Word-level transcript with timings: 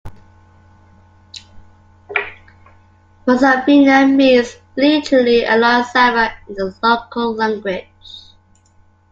Posavina 3.23 4.11
means 4.11 4.57
literally 4.75 5.45
along 5.45 5.83
Sava 5.83 6.33
in 6.49 6.55
the 6.55 6.73
local 6.81 7.35
language. 7.35 7.93